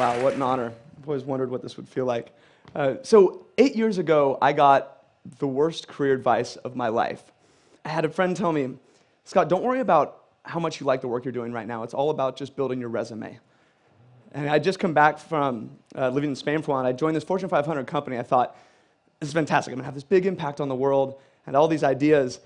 [0.00, 0.72] Wow, what an honor.
[0.98, 2.34] I've always wondered what this would feel like.
[2.74, 5.04] Uh, so, eight years ago, I got
[5.40, 7.22] the worst career advice of my life.
[7.84, 8.76] I had a friend tell me,
[9.24, 11.82] Scott, don't worry about how much you like the work you're doing right now.
[11.82, 13.38] It's all about just building your resume.
[14.32, 16.92] And I just come back from uh, living in Spain for a while, and I
[16.92, 18.18] joined this Fortune 500 company.
[18.18, 18.56] I thought,
[19.18, 19.70] this is fantastic.
[19.70, 22.40] I'm gonna have this big impact on the world and all these ideas.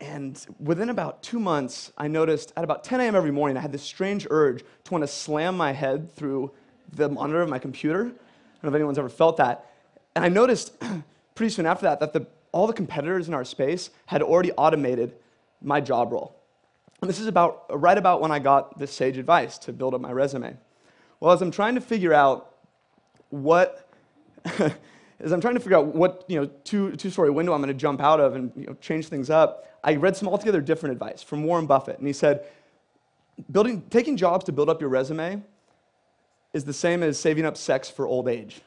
[0.00, 3.14] And within about two months, I noticed at about 10 a.m.
[3.14, 6.50] every morning, I had this strange urge to want to slam my head through
[6.92, 8.00] the monitor of my computer.
[8.00, 9.66] I don't know if anyone's ever felt that.
[10.14, 10.72] And I noticed
[11.34, 15.14] pretty soon after that that the, all the competitors in our space had already automated
[15.62, 16.36] my job role.
[17.00, 20.00] And this is about right about when I got this sage advice to build up
[20.00, 20.56] my resume.
[21.18, 22.54] Well, as I'm trying to figure out
[23.30, 23.88] what,
[24.44, 27.68] as I'm trying to figure out what you know two two story window I'm going
[27.68, 30.92] to jump out of and you know, change things up, I read some altogether different
[30.92, 32.44] advice from Warren Buffett, and he said,
[33.50, 35.42] building taking jobs to build up your resume
[36.52, 38.60] is the same as saving up sex for old age.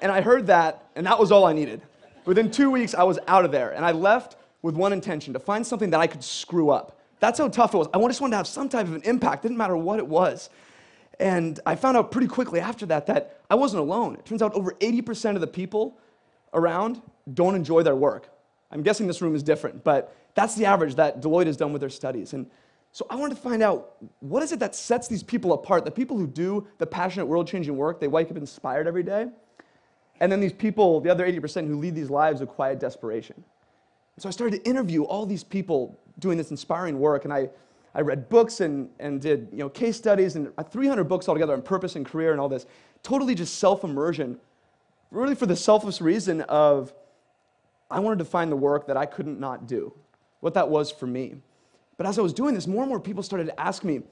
[0.00, 1.82] and I heard that, and that was all I needed.
[2.24, 5.38] Within two weeks, I was out of there, and I left with one intention to
[5.38, 6.98] find something that I could screw up.
[7.20, 7.88] That's how tough it was.
[7.94, 10.50] I just wanted to have some type of an impact, didn't matter what it was.
[11.20, 14.14] And I found out pretty quickly after that that I wasn't alone.
[14.14, 15.96] It turns out over 80% of the people
[16.52, 17.00] around
[17.32, 18.28] don't enjoy their work.
[18.70, 21.80] I'm guessing this room is different, but that's the average that Deloitte has done with
[21.80, 22.32] their studies.
[22.32, 22.50] And
[22.94, 25.84] so I wanted to find out what is it that sets these people apart?
[25.84, 29.26] The people who do the passionate, world changing work, they wake up inspired every day.
[30.20, 33.42] And then these people, the other 80% who lead these lives of quiet desperation.
[34.18, 37.50] So I started to interview all these people doing this inspiring work, and I,
[37.96, 41.52] I read books and, and did you know, case studies and uh, 300 books altogether
[41.52, 42.64] on purpose and career and all this.
[43.02, 44.38] Totally just self immersion,
[45.10, 46.94] really for the selfless reason of
[47.90, 49.92] I wanted to find the work that I couldn't not do,
[50.38, 51.38] what that was for me.
[51.96, 54.02] But as I was doing this, more and more people started to ask me,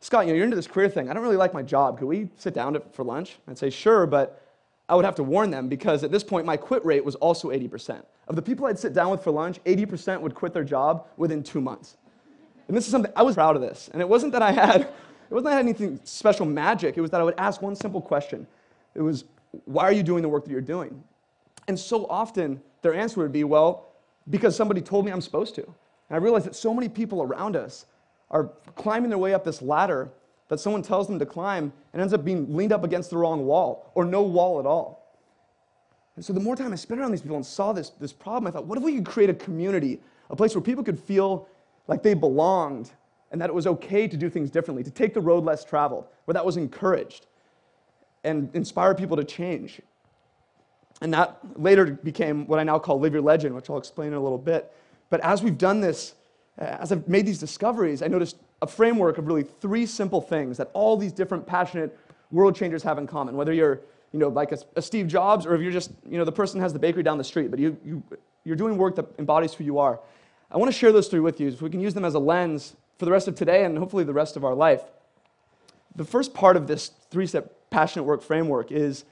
[0.00, 1.08] Scott, you know, you're into this career thing.
[1.08, 1.98] I don't really like my job.
[1.98, 3.38] Could we sit down for lunch?
[3.48, 4.42] I'd say, sure, but
[4.88, 7.48] I would have to warn them because at this point, my quit rate was also
[7.50, 8.04] 80%.
[8.28, 11.42] Of the people I'd sit down with for lunch, 80% would quit their job within
[11.42, 11.96] two months.
[12.68, 13.90] And this is something, I was proud of this.
[13.92, 14.88] And it wasn't that I had, it
[15.30, 16.96] wasn't that I had anything special magic.
[16.96, 18.46] It was that I would ask one simple question.
[18.94, 19.24] It was,
[19.64, 21.02] why are you doing the work that you're doing?
[21.68, 23.92] And so often, their answer would be, well,
[24.30, 25.74] because somebody told me I'm supposed to.
[26.12, 27.86] And I realized that so many people around us
[28.30, 30.10] are climbing their way up this ladder
[30.48, 33.46] that someone tells them to climb and ends up being leaned up against the wrong
[33.46, 35.16] wall or no wall at all.
[36.16, 38.46] And so the more time I spent around these people and saw this, this problem,
[38.46, 41.48] I thought, what if we could create a community, a place where people could feel
[41.88, 42.90] like they belonged
[43.30, 46.08] and that it was okay to do things differently, to take the road less traveled,
[46.26, 47.24] where that was encouraged
[48.22, 49.80] and inspire people to change.
[51.00, 54.14] And that later became what I now call Live Your Legend, which I'll explain in
[54.14, 54.70] a little bit.
[55.12, 56.14] But as we've done this,
[56.58, 60.56] uh, as I've made these discoveries, I noticed a framework of really three simple things
[60.56, 61.94] that all these different passionate
[62.30, 63.36] world changers have in common.
[63.36, 66.24] Whether you're you know, like a, a Steve Jobs or if you're just you know,
[66.24, 68.02] the person has the bakery down the street, but you, you,
[68.44, 70.00] you're doing work that embodies who you are.
[70.50, 72.18] I want to share those three with you so we can use them as a
[72.18, 74.80] lens for the rest of today and hopefully the rest of our life.
[75.94, 79.04] The first part of this three step passionate work framework is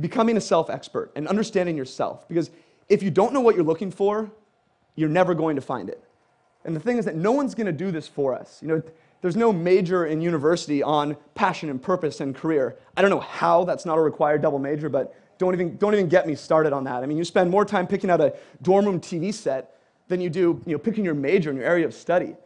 [0.00, 2.26] becoming a self expert and understanding yourself.
[2.26, 2.50] Because
[2.88, 4.32] if you don't know what you're looking for,
[4.96, 6.02] you're never going to find it.
[6.64, 8.60] And the thing is that no one's going to do this for us.
[8.62, 8.82] You know,
[9.20, 12.76] there's no major in university on passion and purpose and career.
[12.96, 16.08] I don't know how that's not a required double major, but don't even, don't even
[16.08, 17.02] get me started on that.
[17.02, 19.76] I mean, you spend more time picking out a dorm room TV set
[20.08, 22.36] than you do you know, picking your major and your area of study.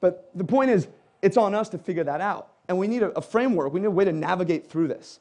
[0.00, 0.88] But the point is,
[1.22, 2.48] it's on us to figure that out.
[2.68, 5.20] And we need a, a framework, we need a way to navigate through this.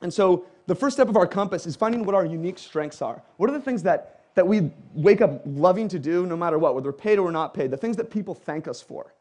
[0.00, 3.22] And so the first step of our compass is finding what our unique strengths are.
[3.36, 6.74] What are the things that, that we wake up loving to do no matter what,
[6.74, 9.14] whether we're paid or we're not paid, the things that people thank us for.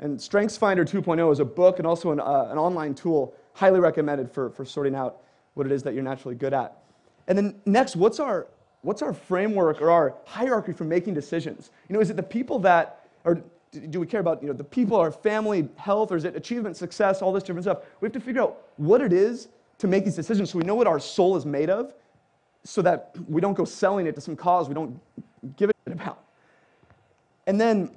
[0.00, 4.30] And StrengthsFinder 2.0 is a book and also an, uh, an online tool highly recommended
[4.30, 5.18] for, for sorting out
[5.54, 6.78] what it is that you're naturally good at.
[7.26, 8.46] And then next, what's our,
[8.82, 11.70] what's our framework or our hierarchy for making decisions?
[11.88, 13.42] You know, is it the people that, or
[13.90, 16.76] do we care about you know, the people, our family, health, or is it achievement,
[16.76, 17.78] success, all this different stuff?
[18.00, 20.74] We have to figure out what it is to make these decisions so we know
[20.74, 21.92] what our soul is made of
[22.64, 25.00] so that we don't go selling it to some cause we don't
[25.56, 26.24] give a about.
[27.46, 27.90] And then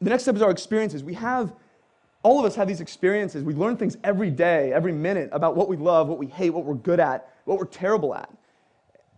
[0.00, 1.04] the next step is our experiences.
[1.04, 1.52] We have,
[2.22, 3.44] all of us have these experiences.
[3.44, 6.64] We learn things every day, every minute about what we love, what we hate, what
[6.64, 8.30] we're good at, what we're terrible at.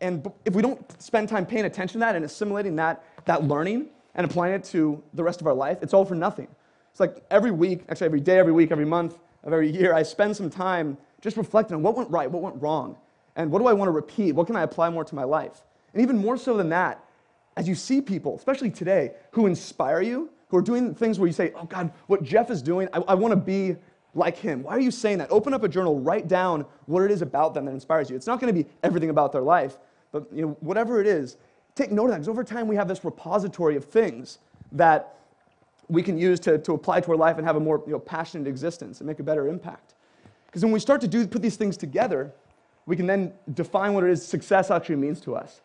[0.01, 3.87] And if we don't spend time paying attention to that and assimilating that, that learning
[4.15, 6.49] and applying it to the rest of our life, it's all for nothing.
[6.91, 10.03] It's like every week, actually every day, every week, every month of every year, I
[10.03, 12.97] spend some time just reflecting on what went right, what went wrong,
[13.39, 14.33] and what do I want to repeat?
[14.33, 15.63] What can I apply more to my life?
[15.95, 17.03] And even more so than that,
[17.57, 21.33] as you see people, especially today, who inspire you, who are doing things where you
[21.33, 23.77] say, oh God, what Jeff is doing, I, I want to be
[24.15, 24.65] like him?
[24.65, 25.31] Why are you saying that?
[25.31, 28.17] Open up a journal, write down what it is about them that inspires you.
[28.17, 29.79] It's not going to be everything about their life,
[30.11, 31.37] but you know, whatever it is,
[31.77, 34.39] take note of that because over time we have this repository of things
[34.73, 35.15] that
[35.89, 38.01] we can use to, to apply to our life and have a more you know,
[38.01, 39.95] passionate existence and make a better impact.
[40.47, 42.33] Because when we start to do, put these things together,
[42.89, 45.61] we can then define what it is success actually means to us.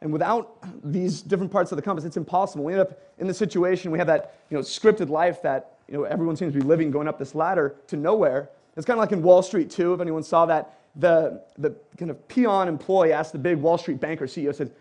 [0.00, 2.64] And without these different parts of the compass, it's impossible.
[2.64, 5.94] We end up in the situation, we have that you know, scripted life that you
[5.94, 8.50] know, everyone seems to be living, going up this ladder to nowhere.
[8.76, 10.80] It's kind of like in Wall Street, too, if anyone saw that.
[10.96, 14.72] The, the kind of peon employee asked the big Wall Street banker CEO, said,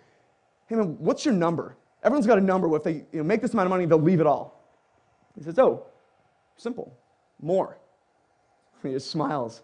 [0.66, 1.78] hey man, what's your number?
[2.04, 2.76] Everyone's got a number.
[2.76, 4.60] If they you know, make this amount of money, they'll leave it all.
[5.38, 5.86] He says, oh,
[6.58, 6.98] simple,
[7.40, 7.78] more.
[8.84, 9.62] He just smiles.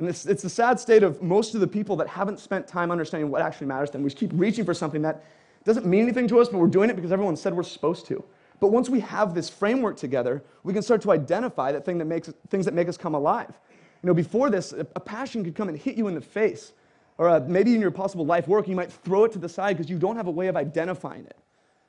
[0.00, 2.90] And it's, it's the sad state of most of the people that haven't spent time
[2.90, 4.02] understanding what actually matters to them.
[4.02, 5.24] We keep reaching for something that
[5.64, 8.24] doesn't mean anything to us, but we're doing it because everyone said we're supposed to.
[8.60, 12.06] But once we have this framework together, we can start to identify that thing that
[12.06, 13.58] makes, things that make us come alive.
[14.02, 16.72] You know, before this, a, a passion could come and hit you in the face.
[17.18, 19.76] Or uh, maybe in your possible life work, you might throw it to the side
[19.76, 21.36] because you don't have a way of identifying it.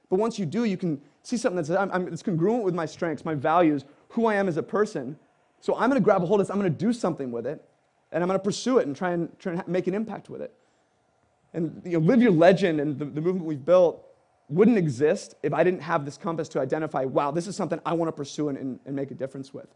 [0.10, 2.86] But once you do, you can see something that's I'm, I'm, it's congruent with my
[2.86, 5.18] strengths, my values, who I am as a person.
[5.62, 7.48] So I'm going to grab a hold of this, I'm going to do something with
[7.48, 7.64] it,
[8.12, 10.42] and I'm going to pursue it and try and, try and make an impact with
[10.42, 10.54] it.
[11.54, 14.06] And you know, Live Your Legend and the, the movement we've built
[14.50, 17.94] wouldn't exist if I didn't have this compass to identify, wow, this is something I
[17.94, 19.68] want to pursue and, and, and make a difference with.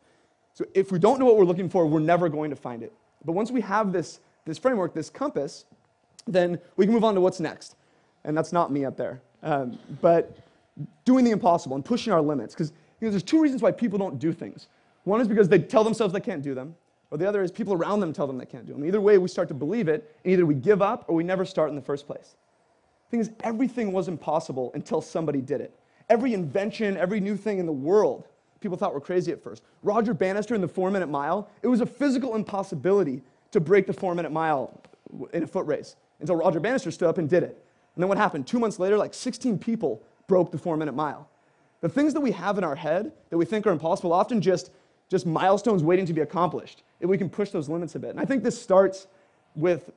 [0.53, 2.93] So if we don't know what we're looking for, we're never going to find it.
[3.23, 5.65] But once we have this, this framework, this compass,
[6.27, 7.75] then we can move on to what's next.
[8.23, 9.21] And that's not me up there.
[9.43, 10.37] Um, but
[11.03, 12.53] doing the impossible and pushing our limits.
[12.53, 14.67] Because you know, there's two reasons why people don't do things.
[15.03, 16.75] One is because they tell themselves they can't do them,
[17.11, 18.85] or the other is people around them tell them they can't do them.
[18.85, 21.45] Either way, we start to believe it, and either we give up or we never
[21.45, 22.35] start in the first place.
[23.05, 25.73] The thing is, everything was impossible until somebody did it.
[26.09, 28.27] Every invention, every new thing in the world,
[28.59, 29.63] people thought were crazy at first.
[29.83, 33.93] Roger Bannister in the four minute mile, it was a physical impossibility to break the
[33.93, 34.81] four minute mile
[35.33, 37.63] in a foot race until Roger Bannister stood up and did it.
[37.95, 38.47] And then what happened?
[38.47, 41.29] Two months later, like 16 people broke the four minute mile.
[41.81, 44.71] The things that we have in our head that we think are impossible often just,
[45.09, 48.11] just milestones waiting to be accomplished if we can push those limits a bit.
[48.11, 49.07] And I think this starts
[49.55, 49.91] with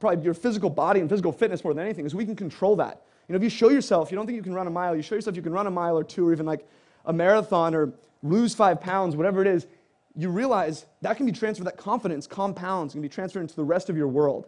[0.00, 3.02] probably your physical body and physical fitness more than anything, is we can control that.
[3.28, 5.02] You know, if you show yourself, you don't think you can run a mile, you
[5.02, 6.66] show yourself you can run a mile or two, or even like
[7.04, 7.92] a marathon, or
[8.22, 9.66] lose five pounds, whatever it is,
[10.16, 13.88] you realize that can be transferred, that confidence compounds, can be transferred into the rest
[13.88, 14.46] of your world.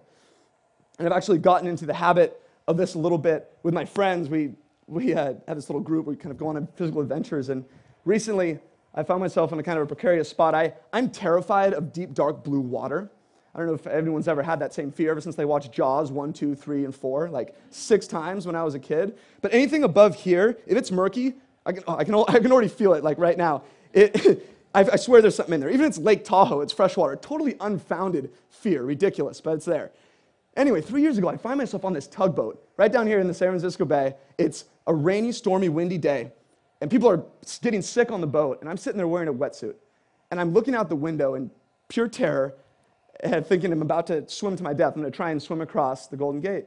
[0.98, 4.28] And I've actually gotten into the habit of this a little bit with my friends.
[4.28, 4.54] We,
[4.86, 7.64] we uh, had this little group, we kind of go on physical adventures, and
[8.04, 8.58] recently
[8.94, 10.54] I found myself in a kind of a precarious spot.
[10.54, 13.10] I, I'm terrified of deep, dark blue water.
[13.54, 16.10] I don't know if anyone's ever had that same fear ever since they watched Jaws
[16.10, 19.16] 1, 2, 3, and 4, like six times when I was a kid.
[19.42, 21.34] But anything above here, if it's murky,
[21.66, 23.62] I can, oh, I can, I can already feel it like right now.
[23.92, 25.68] It, I, I swear there's something in there.
[25.68, 27.16] Even if it's Lake Tahoe, it's freshwater.
[27.16, 29.90] Totally unfounded fear, ridiculous, but it's there.
[30.56, 33.34] Anyway, three years ago, I find myself on this tugboat right down here in the
[33.34, 34.14] San Francisco Bay.
[34.38, 36.32] It's a rainy, stormy, windy day,
[36.82, 37.24] and people are
[37.62, 39.76] getting sick on the boat, and I'm sitting there wearing a wetsuit.
[40.32, 41.48] And I'm looking out the window in
[41.86, 42.56] pure terror,
[43.20, 44.94] and thinking I'm about to swim to my death.
[44.96, 46.64] I'm going to try and swim across the Golden Gate.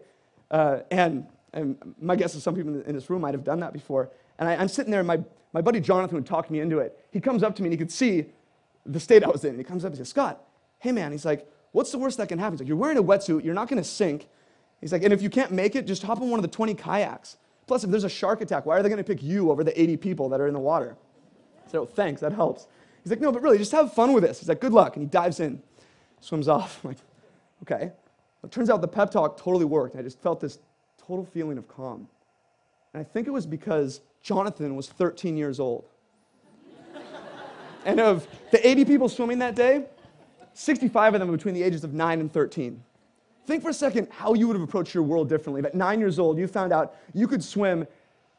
[0.50, 3.74] Uh, and, and, my guess is some people in this room might have done that
[3.74, 4.10] before.
[4.40, 6.98] And I, am sitting there, and my, my buddy Jonathan would talk me into it.
[7.12, 8.28] He comes up to me, and he could see
[8.86, 9.58] the state I was in.
[9.58, 10.42] He comes up and says, Scott,
[10.80, 12.54] hey man, he's like, what's the worst that can happen?
[12.54, 14.30] He's like, you're wearing a wetsuit, you're not going to sink.
[14.80, 16.74] He's like, and if you can't make it, just hop on one of the 20
[16.76, 17.36] kayaks.
[17.68, 19.80] Plus, if there's a shark attack, why are they going to pick you over the
[19.80, 20.96] 80 people that are in the water?
[21.72, 22.68] So, thanks, that helps.
[23.04, 24.40] He's like, no, but really, just have fun with this.
[24.40, 24.96] He's like, good luck.
[24.96, 25.62] And he dives in
[26.22, 26.80] swims off.
[26.84, 26.98] I'm like,
[27.64, 27.92] okay.
[28.44, 29.96] It turns out the pep talk totally worked.
[29.96, 30.60] I just felt this
[30.98, 32.08] total feeling of calm.
[32.94, 35.86] And I think it was because Jonathan was 13 years old.
[37.86, 39.86] and of the 80 people swimming that day,
[40.54, 42.82] 65 of them were between the ages of 9 and 13.
[43.46, 45.64] Think for a second how you would have approached your world differently.
[45.64, 47.88] At nine years old, you found out you could swim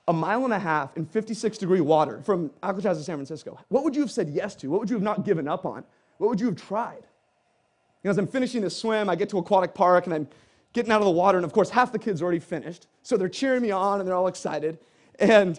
[0.09, 3.59] a mile and a half in 56 degree water from Alcatraz to San Francisco.
[3.69, 4.69] What would you have said yes to?
[4.69, 5.85] What would you have not given up on?
[6.19, 7.03] What would you have tried?
[8.03, 10.29] You know, as I'm finishing the swim, I get to aquatic park and I'm
[10.73, 12.87] getting out of the water, and of course, half the kids already finished.
[13.03, 14.79] So they're cheering me on and they're all excited.
[15.19, 15.59] And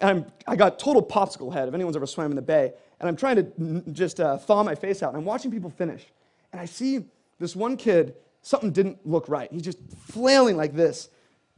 [0.00, 2.72] I'm, I got total popsicle head if anyone's ever swam in the bay.
[3.00, 5.08] And I'm trying to just uh, thaw my face out.
[5.08, 6.04] And I'm watching people finish.
[6.52, 7.04] And I see
[7.38, 9.50] this one kid, something didn't look right.
[9.52, 11.08] He's just flailing like this.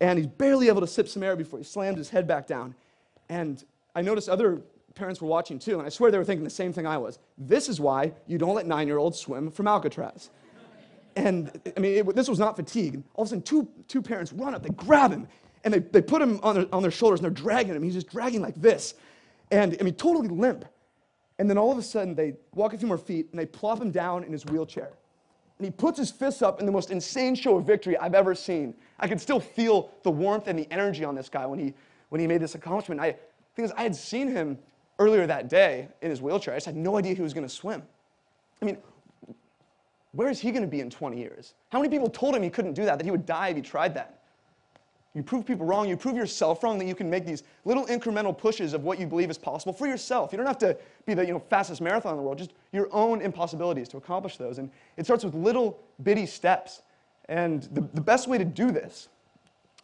[0.01, 2.75] And he's barely able to sip some air before he slams his head back down.
[3.29, 3.63] And
[3.95, 4.63] I noticed other
[4.95, 7.19] parents were watching too, and I swear they were thinking the same thing I was.
[7.39, 10.31] This is why you don't let nine year olds swim from Alcatraz.
[11.17, 13.03] And I mean, it, this was not fatigue.
[13.15, 15.27] All of a sudden, two, two parents run up, they grab him,
[15.65, 17.83] and they, they put him on their, on their shoulders, and they're dragging him.
[17.83, 18.95] He's just dragging like this.
[19.51, 20.65] And I mean, totally limp.
[21.39, 23.81] And then all of a sudden, they walk a few more feet and they plop
[23.81, 24.91] him down in his wheelchair.
[25.61, 28.35] And he puts his fists up in the most insane show of victory I've ever
[28.35, 28.73] seen.
[28.99, 31.75] I could still feel the warmth and the energy on this guy when he,
[32.09, 32.99] when he made this accomplishment.
[32.99, 33.14] I,
[33.55, 34.59] thing is, I had seen him
[34.99, 36.55] earlier that day in his wheelchair.
[36.55, 37.83] I just had no idea he was going to swim.
[38.62, 38.79] I mean,
[40.12, 41.52] where is he going to be in 20 years?
[41.71, 43.61] How many people told him he couldn't do that, that he would die if he
[43.61, 44.20] tried that?
[45.14, 48.37] You prove people wrong, you prove yourself wrong, that you can make these little incremental
[48.37, 50.31] pushes of what you believe is possible for yourself.
[50.33, 52.88] You don't have to be the you know, fastest marathon in the world, just your
[52.93, 54.59] own impossibilities to accomplish those.
[54.59, 56.83] And it starts with little bitty steps.
[57.29, 59.09] And the, the best way to do this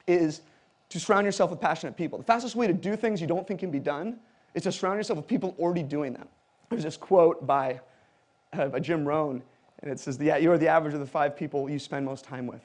[0.06, 0.42] is
[0.90, 2.18] to surround yourself with passionate people.
[2.18, 4.21] The fastest way to do things you don't think can be done
[4.54, 6.28] is to surround yourself with people already doing them.
[6.71, 7.80] There's this quote by,
[8.52, 9.42] uh, by Jim Rohn,
[9.80, 12.47] and it says, You are the average of the five people you spend most time
[12.47, 12.62] with.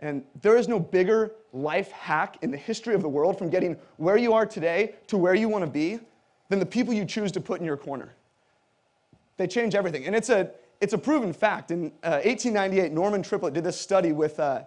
[0.00, 3.76] And there is no bigger life hack in the history of the world from getting
[3.98, 6.00] where you are today to where you want to be
[6.48, 8.14] than the people you choose to put in your corner.
[9.36, 10.06] They change everything.
[10.06, 11.70] And it's a, it's a proven fact.
[11.70, 14.62] In uh, 1898, Norman Triplett did this study with uh,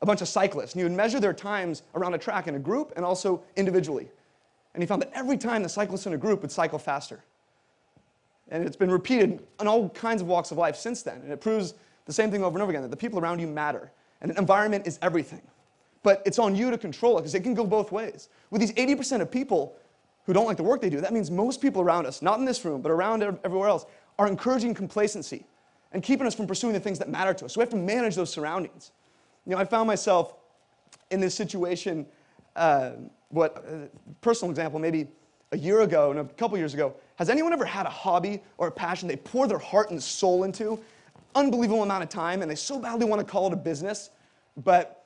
[0.00, 0.72] a bunch of cyclists.
[0.72, 4.08] And he would measure their times around a track in a group and also individually.
[4.74, 7.22] And he found that every time the cyclists in a group would cycle faster.
[8.48, 11.20] And it's been repeated in all kinds of walks of life since then.
[11.22, 11.74] And it proves
[12.06, 13.90] the same thing over and over again that the people around you matter.
[14.22, 15.42] And an environment is everything.
[16.02, 18.28] But it's on you to control it because it can go both ways.
[18.50, 19.76] With these 80% of people
[20.24, 22.44] who don't like the work they do, that means most people around us, not in
[22.44, 23.84] this room, but around everywhere else,
[24.18, 25.44] are encouraging complacency
[25.92, 27.54] and keeping us from pursuing the things that matter to us.
[27.54, 28.92] So we have to manage those surroundings.
[29.44, 30.34] You know, I found myself
[31.10, 32.06] in this situation,
[32.56, 32.92] uh,
[33.28, 33.88] what, uh,
[34.20, 35.08] personal example, maybe
[35.52, 36.94] a year ago and a couple years ago.
[37.16, 40.44] Has anyone ever had a hobby or a passion they pour their heart and soul
[40.44, 40.78] into
[41.34, 44.10] unbelievable amount of time and they so badly want to call it a business,
[44.56, 45.04] but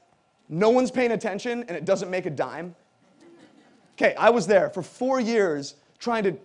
[0.49, 2.75] no one's paying attention and it doesn't make a dime.
[3.95, 6.37] Okay, I was there for four years trying to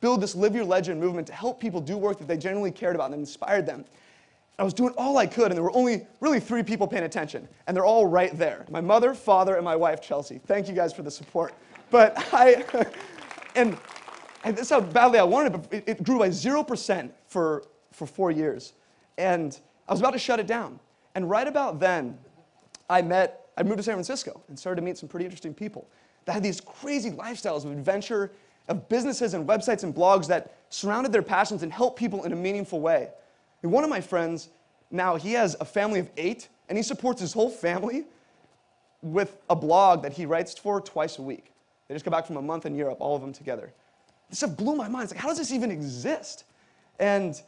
[0.00, 2.94] build this Live Your Legend movement to help people do work that they genuinely cared
[2.94, 3.84] about and inspired them.
[4.58, 7.48] I was doing all I could, and there were only really three people paying attention,
[7.66, 10.38] and they're all right there my mother, father, and my wife, Chelsea.
[10.38, 11.54] Thank you guys for the support.
[11.90, 12.64] But I,
[13.56, 13.76] and,
[14.44, 17.64] and this is how badly I wanted it, but it, it grew by 0% for,
[17.90, 18.74] for four years.
[19.20, 20.80] And I was about to shut it down.
[21.14, 22.16] And right about then,
[22.88, 25.86] I met, I moved to San Francisco and started to meet some pretty interesting people
[26.24, 28.32] that had these crazy lifestyles of adventure,
[28.68, 32.36] of businesses and websites and blogs that surrounded their passions and helped people in a
[32.36, 33.10] meaningful way.
[33.62, 34.48] And one of my friends,
[34.90, 38.06] now he has a family of eight, and he supports his whole family
[39.02, 41.52] with a blog that he writes for twice a week.
[41.88, 43.70] They just come back from a month in Europe, all of them together.
[44.30, 45.04] This stuff blew my mind.
[45.04, 46.44] It's like, how does this even exist?
[46.98, 47.38] And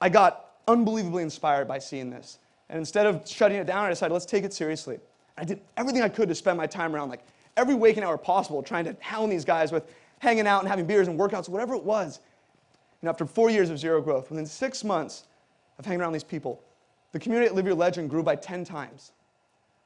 [0.00, 2.38] I got unbelievably inspired by seeing this.
[2.68, 4.98] And instead of shutting it down, I decided, let's take it seriously.
[5.36, 7.24] I did everything I could to spend my time around, like
[7.56, 11.08] every waking hour possible, trying to hound these guys with hanging out and having beers
[11.08, 12.20] and workouts, whatever it was.
[13.00, 15.24] And after four years of zero growth, within six months
[15.78, 16.62] of hanging around these people,
[17.12, 19.12] the community at Live Your Legend grew by 10 times.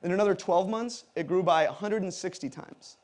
[0.02, 2.98] In another 12 months, it grew by 160 times.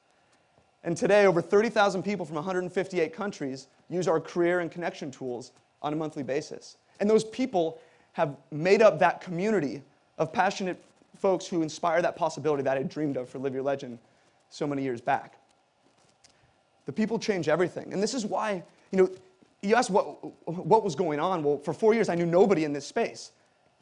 [0.85, 5.93] And today, over 30,000 people from 158 countries use our career and connection tools on
[5.93, 6.77] a monthly basis.
[7.01, 7.79] And those people
[8.13, 9.83] have made up that community
[10.19, 10.83] of passionate
[11.17, 13.99] folks who inspire that possibility that I dreamed of for Live Your Legend
[14.51, 15.37] so many years back.
[16.87, 17.93] The people change everything.
[17.93, 19.11] And this is why, you know,
[19.63, 21.43] you asked what, what was going on.
[21.43, 23.33] Well, for four years, I knew nobody in this space.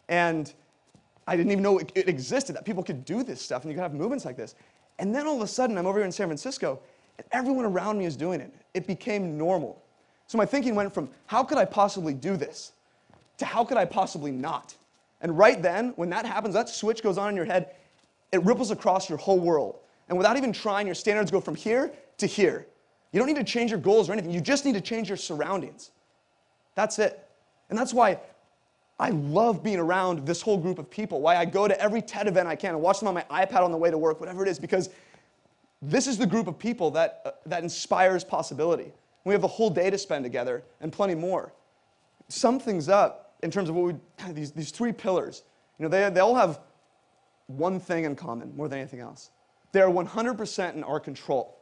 [0.09, 0.53] And
[1.27, 3.77] I didn't even know it, it existed, that people could do this stuff and you
[3.77, 4.55] could have movements like this.
[4.99, 6.81] And then all of a sudden, I'm over here in San Francisco,
[7.19, 8.53] and everyone around me is doing it.
[8.75, 9.81] It became normal.
[10.27, 12.73] So my thinking went from, how could I possibly do this?
[13.39, 14.75] To how could I possibly not?
[15.21, 17.75] And right then, when that happens, that switch goes on in your head,
[18.33, 19.79] it ripples across your whole world.
[20.09, 22.67] And without even trying, your standards go from here to here.
[23.13, 24.31] You don't need to change your goals or anything.
[24.31, 25.91] You just need to change your surroundings.
[26.75, 27.27] That's it.
[27.71, 28.21] And that's why
[28.99, 32.27] I love being around this whole group of people, why I go to every TED
[32.27, 34.43] event I can and watch them on my iPad on the way to work, whatever
[34.45, 34.91] it is, because
[35.81, 38.93] this is the group of people that, uh, that inspires possibility.
[39.25, 41.53] We have a whole day to spend together and plenty more.
[42.29, 45.45] Sum things up in terms of what we, these, these three pillars,
[45.79, 46.61] you know, they, they all have
[47.47, 49.31] one thing in common more than anything else.
[49.73, 51.59] They're 100% in our control.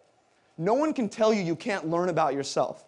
[0.59, 2.85] No one can tell you you can't learn about yourself.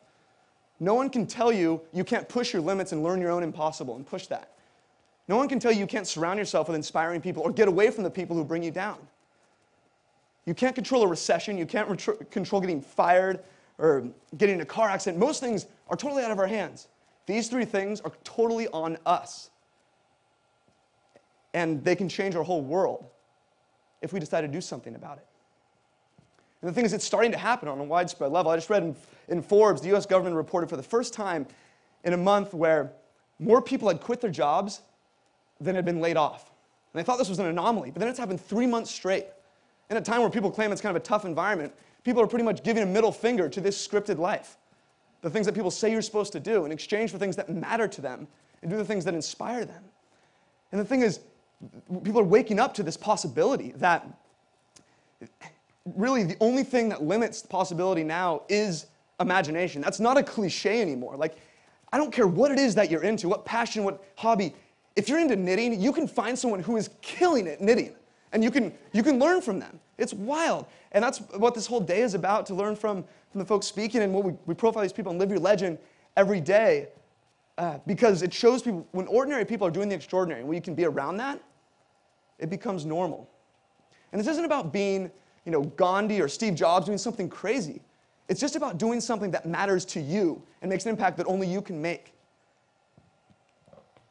[0.80, 3.96] No one can tell you you can't push your limits and learn your own impossible
[3.96, 4.52] and push that.
[5.26, 7.90] No one can tell you you can't surround yourself with inspiring people or get away
[7.90, 8.98] from the people who bring you down.
[10.46, 11.58] You can't control a recession.
[11.58, 11.98] You can't
[12.30, 13.40] control getting fired
[13.76, 15.20] or getting in a car accident.
[15.20, 16.88] Most things are totally out of our hands.
[17.28, 19.50] These three things are totally on us.
[21.52, 23.04] And they can change our whole world
[24.00, 25.26] if we decide to do something about it.
[26.62, 28.50] And the thing is, it's starting to happen on a widespread level.
[28.50, 28.96] I just read in,
[29.28, 31.46] in Forbes, the US government reported for the first time
[32.02, 32.92] in a month where
[33.38, 34.80] more people had quit their jobs
[35.60, 36.50] than had been laid off.
[36.94, 39.26] And I thought this was an anomaly, but then it's happened three months straight.
[39.90, 42.44] In a time where people claim it's kind of a tough environment, people are pretty
[42.46, 44.56] much giving a middle finger to this scripted life.
[45.22, 47.88] The things that people say you're supposed to do in exchange for things that matter
[47.88, 48.28] to them
[48.62, 49.82] and do the things that inspire them.
[50.72, 51.20] And the thing is,
[52.04, 54.06] people are waking up to this possibility that
[55.96, 58.86] really the only thing that limits possibility now is
[59.20, 59.82] imagination.
[59.82, 61.16] That's not a cliche anymore.
[61.16, 61.36] Like,
[61.92, 64.54] I don't care what it is that you're into, what passion, what hobby.
[64.94, 67.94] If you're into knitting, you can find someone who is killing it knitting,
[68.32, 69.80] and you can, you can learn from them.
[69.96, 70.66] It's wild.
[70.92, 73.04] And that's what this whole day is about to learn from,
[73.38, 75.78] from the folks speaking and what we, we profile these people and live your legend
[76.16, 76.88] every day
[77.56, 80.74] uh, because it shows people when ordinary people are doing the extraordinary when you can
[80.74, 81.40] be around that,
[82.40, 83.30] it becomes normal.
[84.10, 85.08] And this isn't about being,
[85.44, 87.80] you know, Gandhi or Steve Jobs doing something crazy.
[88.28, 91.46] It's just about doing something that matters to you and makes an impact that only
[91.46, 92.12] you can make.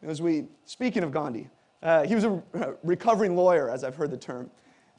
[0.03, 1.49] As we, speaking of Gandhi,
[1.83, 2.41] uh, he was a
[2.81, 4.49] recovering lawyer, as I've heard the term.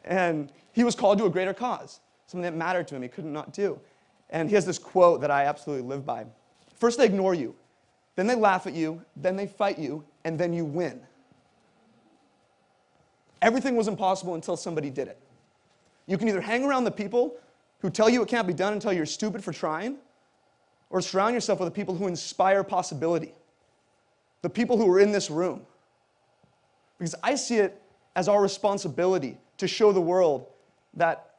[0.05, 3.25] And he was called to a greater cause, something that mattered to him he could
[3.25, 3.81] not do.
[4.31, 6.27] And he has this quote that I absolutely live by.
[6.77, 7.55] First they ignore you,
[8.17, 11.01] then they laugh at you, then they fight you, and then you win.
[13.41, 15.19] Everything was impossible until somebody did it.
[16.07, 17.37] You can either hang around the people
[17.81, 19.97] who tell you it can't be done until you're stupid for trying,
[20.91, 23.33] or surround yourself with the people who inspire possibility.
[24.43, 25.63] The people who are in this room.
[26.99, 27.81] Because I see it
[28.17, 30.47] as our responsibility to show the world
[30.95, 31.35] that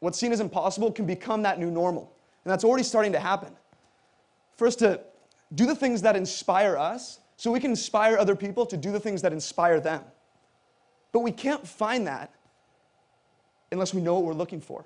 [0.00, 2.12] what's seen as impossible can become that new normal.
[2.46, 3.52] And that's already starting to happen.
[4.54, 5.00] First, to
[5.56, 9.00] do the things that inspire us so we can inspire other people to do the
[9.00, 10.04] things that inspire them.
[11.10, 12.32] But we can't find that
[13.72, 14.84] unless we know what we're looking for.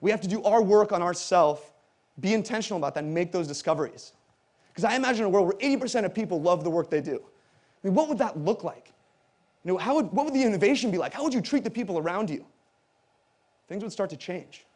[0.00, 1.62] We have to do our work on ourselves,
[2.18, 4.12] be intentional about that, and make those discoveries.
[4.70, 7.22] Because I imagine a world where 80% of people love the work they do.
[7.22, 8.92] I mean, what would that look like?
[9.62, 11.14] You know, how would, what would the innovation be like?
[11.14, 12.44] How would you treat the people around you?
[13.68, 14.66] Things would start to change.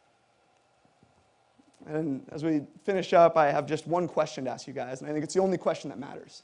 [1.87, 5.09] And as we finish up, I have just one question to ask you guys, and
[5.09, 6.43] I think it's the only question that matters.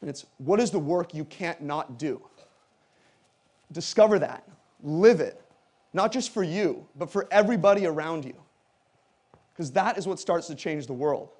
[0.00, 2.22] And it's what is the work you can't not do?
[3.72, 4.44] Discover that,
[4.82, 5.42] live it,
[5.92, 8.36] not just for you, but for everybody around you.
[9.52, 11.30] Because that is what starts to change the world.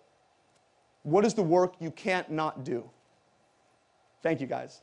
[1.03, 2.89] What is the work you can't not do?
[4.23, 4.81] Thank you, guys.